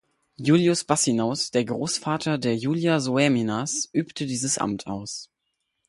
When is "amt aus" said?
4.57-5.29